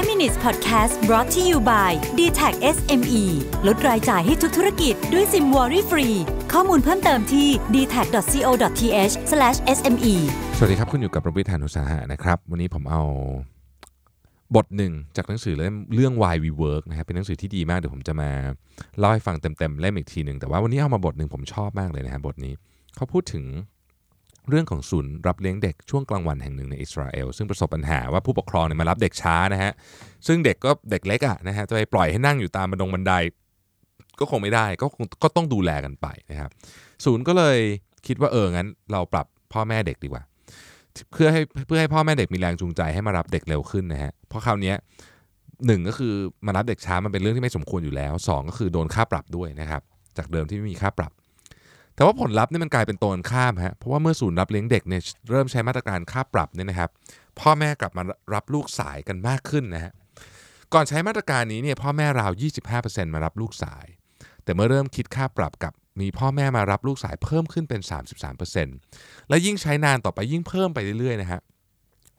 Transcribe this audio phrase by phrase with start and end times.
[0.00, 3.24] 5 minutes podcast brought to you by d t a c SME
[3.66, 6.08] ลดรายจ่ายให้ทุกธุรกิจด้วยซิมวอรี่ฟรี
[6.52, 9.14] ข้อมูลเพิ่มเติมที่ d t a c c o t h
[9.76, 10.14] s m e
[10.56, 13.02] สวัสดีครับ คุณอยู่กับประวิทยานุสาหะนะครับ วันนี้ผมเอา
[14.56, 18.30] บทหนึ่งจากหนังสือเล่มเรื่อง Why We Work นะครับเป็นหนังสือที่ดีมาก เดี๋ยวผมจะมา
[18.98, 22.54] เล่าให้ฟังเต็มๆเล่มอีกทีหนึ่งแต่ว่าวันนี้เอามาบทหนึ่งผมชอบมากเลยนะครับบทนี้
[22.96, 23.44] เขาพูดถึง
[24.50, 29.72] เรื่องของศูนย์รับเลี้ยงเด็กช่วงกลางวันแห่งหนึ่งในอิสราเอลซึ่งประสบปัญหาว่าผู้ปกครองเนี่ยมารับเด็กช้านะฮะ
[30.26, 33.12] ซึ่งเด็กก็เด็กเล็กอะนะฮะจะไปปล่อยให้นั่งอยู่ตามบันดงบันได
[34.20, 36.50] ก็คงไม่ได้ก็คงก็ต้องดูแลกันไปนะครับ
[37.04, 37.58] ศูนย์ก็เลย
[38.06, 40.22] คิดว่าเอองั้น เราปรับพ่อแม่เด็กดีกว่า
[41.12, 44.74] เพื่อให้เพื่อให้พ่อแม่เด็กมีแรงจูงใจให้มารับเด็กเร็วขึ้นนะฮะเพราะคราวนี้
[45.66, 46.14] หนึ่งก็คือ
[46.46, 49.82] มารับเด็กช้ามันเป็นเรื่องที่ไม่สมควรอยู่แล้วสองก็คือโดนค่าปรับด้วยนะครับ
[50.16, 51.12] จากเดิมที่ไม่มีค่าปรับ
[52.00, 56.90] แต่ว่าผลลัพธ์นี่มันกลายเป็นตรงกันข้ามฮะเพราะว่าเมื่อศูนย์รับเลี้ยงเด็กเนี่ยเริ่มใช้มาตรการค่าปรับเนี่ยนะครับ
[57.40, 58.02] พ่อแม่กลับมา
[58.34, 59.92] รับลูกสายกันมากขึ้นนะฮะ
[60.74, 62.32] ก่อนใช้มาตรการนี้เนี่ยพ่อแม่ราว
[62.72, 63.86] 25%มารับลูกสาย
[64.44, 67.80] แต่เมื่อเริ่มคิดค่าปรับกับมีพ่อแม่มารับลูกสายเพิ่มขึ้นเป็น
[68.54, 71.40] 33%และยิ่งใช้นานต่อไปยิ่งเพิ่มไปเรื่อยๆนะฮะ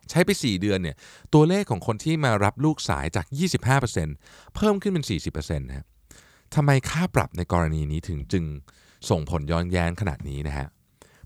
[0.09, 0.95] ใช้ไป 4 เดือนเนี่ย
[1.33, 3.25] ตัวเลขของคนที่มารับลูกสายจาก
[3.89, 5.87] 25%เพิ่มขึ้นเป็น 40%นะครับ
[6.55, 8.45] ทำไมค่าปรับในกรณีนี้ถึงจึง
[9.09, 10.67] ส่งผลย้อนแย้งขนาดนี้นะฮะ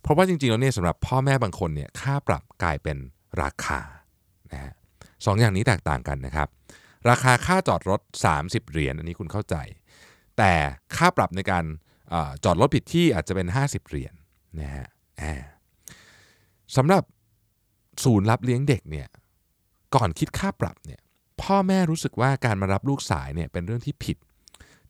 [0.02, 2.98] เพราะว่าจริงๆแล้วเนี่ยสำหรับพ่อแม่บางคนเนี่ยค่าปรับกลายเป็น
[3.42, 3.80] ราคา
[4.52, 4.72] นะฮะ
[5.26, 6.48] สองอย่างนี้แตกต่างกันนะครับ
[7.10, 8.02] ราคาค่าจอดรถ
[8.36, 9.56] 30 เหรียญอันนี้คุณเข้าใจ
[10.38, 10.54] แต่
[10.96, 11.66] ค่าปรับในการ
[12.14, 14.14] อจอดรถผิดที่อาจจะเป็น 50 เหรียญ
[14.62, 14.88] นะฮะ
[16.76, 17.04] สำหรับ
[18.04, 19.08] ศูนย์รับเลี้ยงเด็กเนี่ย
[19.96, 21.02] ก่อนคิดค่าปรับเนี่ย
[21.42, 24.18] พ่อแม่รู้สึกว่าการมารับลูกสายเนี่ยเป็นเรื่องที่ผิด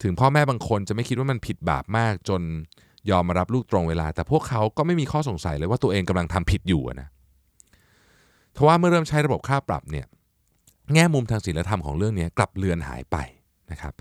[0.04, 2.42] ถึงพ่อแม่บางคนจะไม่คิดว่ามันผิดบาปมากจน
[3.10, 7.10] ยอมมารับลูกตรงเวลา แต่พวกเขาก็ไม่มีข้อสงสัยเลยว่าตัวเองกำลังทำผิดอยู่นะ
[8.56, 10.06] ทว่าเมื่อเริ่มใช้ระบบค่าปรับเนี่ย
[10.94, 13.18] แง่มุมทางศีลธรรมของเรื่องนี้กลับเลือนหายไป
[13.72, 13.94] นะครับ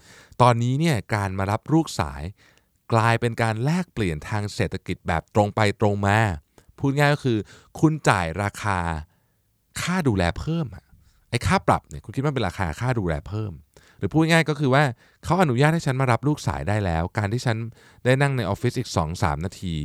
[0.43, 2.23] ตอนนี้เนี่ยการมารับลูกสาย
[2.93, 6.19] กลายเป็นการแลกเปลี่ยนทางเศรษฐกิจแบบตรงไปตรงมา
[6.79, 7.39] พูดง่ายก็คือ
[7.81, 8.79] คุณจ่ายราคา
[9.83, 10.67] ค่าดูแลเพิ่ม
[11.31, 13.53] ไอ้ค่าปรับเนี่ยคุณคิดว่าเป็นราคาค่าดูแลเพิ่ม
[14.05, 14.85] รือพูดง่ายก็คือว่า
[15.25, 17.57] เขาอนุญาตให้ฉันมารับลูกสายได้แล้ว การที่ฉัน
[18.05, 19.77] ได้นั่งในออฟฟิศอีก 2-3 นาที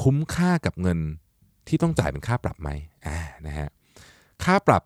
[0.00, 0.98] คุ้มค่ากับเงิน
[1.68, 2.70] ที่ต้องจ่ายเป็นค่าปรับไหม
[3.06, 3.68] อ่านะฮะ
[4.44, 4.82] ค่าปรับ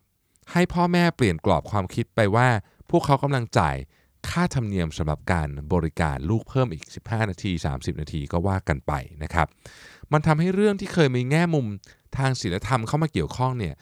[0.53, 2.49] ให้พ่อแม่เปลี่ยนกรอบความคิดไปว่า
[2.91, 3.77] พวกเขากำลังจ่าย
[4.29, 8.93] ค่าธรรมเนียมสำหรับการบริการลูกเพิ่มอีก 15 นาที 30 นาทีก็ว่ากันไป
[9.23, 9.47] นะครับ
[10.13, 11.67] มันทำให้เรื่องที่เคยมีแง่มุม
[12.19, 13.75] ทางศีลธรรมเข้ามาเกี่ยวข้องเนี่ย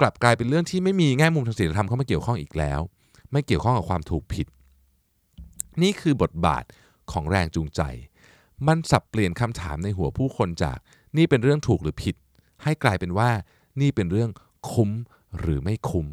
[0.00, 2.80] กลับกลายเป็นเรื่องที่ไม่มีแง่มุมทางศีลธรรมเข้ามาเกี่ยวข้องอีกแล้ว
[3.32, 4.46] ไม่เกี่ยวข้องกับความถูกผิด
[5.82, 6.64] นี่คือบทบาท
[7.12, 7.80] ของแรงจูงใจ
[8.66, 10.78] มันสับเปลี่ยนคำถามในหัวผู้คนจาก
[11.16, 12.16] นี่เป็นเรื่องถูกหรือผิด
[12.62, 13.30] ให้กลายเป็นว่า
[13.80, 14.30] นี่เป็นเรื่อง
[14.70, 14.90] คุ้ม
[15.38, 16.06] หรือไม่คุ้ม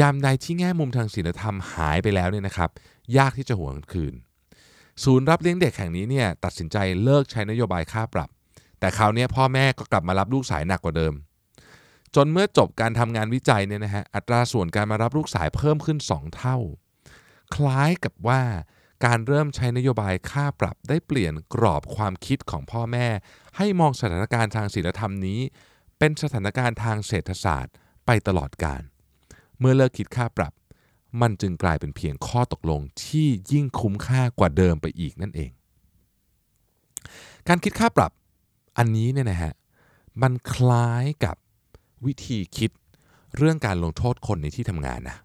[0.00, 2.70] ยามใดที่แง่มุมทางศีลธรรมหายไปแล้วเนี่ยนะครับ
[3.16, 4.14] ยากที่จะหวนคืน
[5.04, 8.30] ศูนย์รับเลี้ยงเด็กแห่งนี้เนี่ยตัดสินใจเลิกใช้นโยบายค่าปรับ
[8.80, 11.14] แต่คราวนี้พ่อแม่ก็กลับมารับลูกสายหนักกว่าเดิม
[12.16, 16.58] จนเมื่อจบการทำงานวิจัยเนี่ยนะฮะอัตราส่วนการมารับลูกสายเพิ่มขึ้น 2 เท่า
[17.54, 18.42] คล้ายกับว่า
[19.04, 23.06] การเริ่มใช้นโยบายค่าปรับได้เปลี่ยนกรอบความคิดของพ่อแม่
[23.56, 25.40] ให้มองสถานการณ์ทางศีลธรรมนี้
[25.98, 27.74] เป็นสถานการณ์ทางเศรษฐศาสตร์
[28.06, 28.82] ไปตลอดการ
[29.58, 30.52] เมื่อเลิกคิดค่าปรับ
[31.20, 35.50] มันจึงกลายเป็นเพียงข้อตกลงที่ยิ่งคุ้มค่ากว่าเดิมไปอีกนั่นเอง
[37.48, 38.12] การคิดค่าปรับ
[38.78, 39.52] อันนี้เนี่ยนะฮะ
[40.22, 41.36] มันคล้ายกับ
[42.06, 42.70] วิธีคิด
[43.36, 45.16] เรื่องการลงโทษคนในที่ทำงานนะ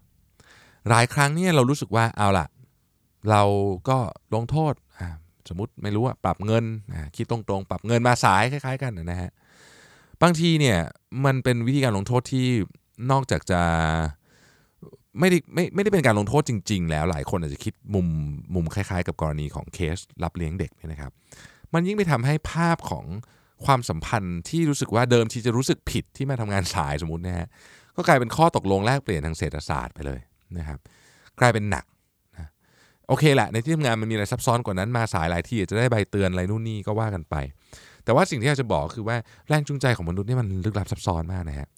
[0.88, 2.46] หลายครั้งเนี่ยเรารู้สึกว่าเอาล่ะ
[3.30, 3.42] เรา
[3.88, 3.98] ก็
[4.34, 4.74] ลงโทษ
[5.48, 6.64] สมมติไม่รู้ว่าปรับเงิน
[7.16, 9.30] คิดตรงๆ ปรับเงินมาสายคล้าย ๆ กันนะฮะ
[10.22, 10.78] บางทีเนี่ย
[11.24, 12.46] มันเป็นวิธีการลงโทษที่
[13.10, 13.60] นอกจากจะ
[15.18, 18.06] ไม่ได้ไม่ไม่ได้เป็นการลงโทษจริง ๆ แล้วหลายคนอาจจะคิดมุม
[18.54, 21.12] มุมคล้าย ๆ กับกรณีของเคสรับเลี้ยงเด็กเนี่ยนะครับ
[21.74, 23.04] มันยิ่งไปทำให้ภาพของ
[23.66, 27.48] ความสัมพันธ์ที่รู้สึกว่าเดิมทีจะรู้สึกผิดที่มาทำงานสายสมมตินะฮะ
[27.96, 30.20] ก็กลายเป็นข้อตกลงแลกเปลี่ยนทางเศรษฐศาสตร์ไปเลย
[30.58, 30.78] นะครับ
[31.40, 31.84] กลายเป็นหนัก
[32.36, 32.48] นะ
[33.08, 37.34] โอเคแหละในที่ทำงานมันมีอะไรซับซ้อนกว่านั้นมาสายหลายที่จะได้ใบเตือนอะไรนู่นนี่ก็ว่ากันไป
[38.04, 39.16] แต่ว่าสิ่งที่อยากจะบอกคือว่า
[39.48, 41.68] แรงจูงใจของมนุษย์นี่มันลึกลับซับซ้อนมากนะฮะ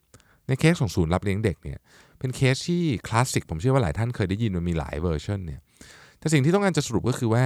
[0.46, 1.78] ในเคสของศูนย์รับเลี้ยงเด็กเนี่ย
[2.18, 5.60] เป็นเคสที่คลาสสิกผมเชื่อว่าหลายท่านเคยได้ยินมันมีหลายเวอร์ชันเนี่ย
[6.18, 7.44] แต่สิ่งที่ต้องการจะสรุปก็คือว่า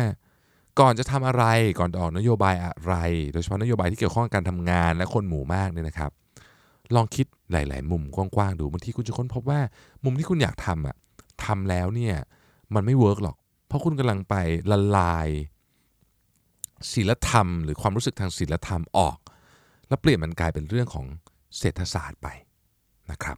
[0.81, 1.45] ก่อนจะทำอะไร
[1.79, 2.95] ก่อนจะออกนโยบายอะไร
[3.33, 6.11] โดยเฉพาะนโยบายที่เกี่ยวข้องกับการทำงานและคนหมู่มากเนี่ยนะครับ
[6.95, 9.61] ลองคิดหลาย ๆ มุมกว้าง ๆ ดูบางทีคุณจะค้นพบว่า
[10.05, 10.97] มุมที่คุณอยากทำอะ
[11.45, 12.17] ทำแล้วเนี่ย
[12.75, 13.37] มันไม่ work หรอก
[13.67, 14.35] เพราะคุณกำลังไป
[14.71, 15.29] ละลาย
[16.93, 19.19] ศีลธรรม หรือความรู้สึกทางศีลธรรมออก
[19.89, 21.07] แล้วเปลี่ยนมันกลายเป็นเรื่องของ
[21.59, 22.29] เศรษฐศาสตร์ไป
[23.11, 23.37] นะครับ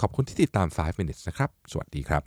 [0.00, 2.22] ขอบคุณที่ติดตาม 5 minutes นะครับ สวัสดีครับ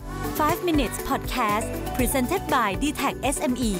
[0.51, 3.73] 5 minutes podcast presented by d t e c h SME